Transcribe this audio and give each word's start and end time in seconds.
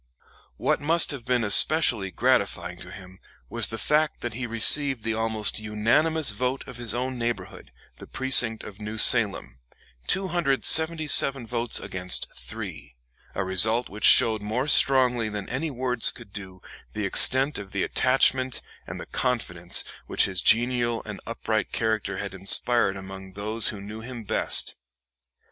What 0.57 0.79
must 0.81 1.11
have 1.11 1.27
been 1.27 1.43
especially 1.43 2.09
gratifying 2.09 2.79
to 2.79 2.89
him 2.91 3.19
was 3.51 3.67
the 3.67 3.77
fact 3.77 4.21
that 4.21 4.33
he 4.33 4.47
received 4.47 5.03
the 5.03 5.13
almost 5.13 5.59
unanimous 5.59 6.31
vote 6.31 6.67
of 6.67 6.77
his 6.77 6.95
own 6.95 7.19
neighborhood, 7.19 7.71
the 7.97 8.07
precinct 8.07 8.63
of 8.63 8.81
New 8.81 8.97
Salem, 8.97 9.59
277 10.07 11.45
votes 11.45 11.79
against 11.79 12.33
3, 12.35 12.95
a 13.35 13.43
result 13.45 13.89
which 13.89 14.05
showed 14.05 14.41
more 14.41 14.67
strongly 14.67 15.29
than 15.29 15.47
any 15.49 15.69
words 15.69 16.09
could 16.09 16.33
do 16.33 16.61
the 16.93 17.05
extent 17.05 17.59
of 17.59 17.69
the 17.69 17.83
attachment 17.83 18.63
and 18.87 18.99
the 18.99 19.05
confidence 19.05 19.83
which 20.07 20.25
his 20.25 20.41
genial 20.41 21.03
and 21.05 21.19
upright 21.27 21.71
character 21.71 22.17
had 22.17 22.33
inspired 22.33 22.97
among 22.97 23.33
those 23.33 23.67
who 23.67 23.79
knew 23.79 24.01
him 24.01 24.23
best. 24.23 24.75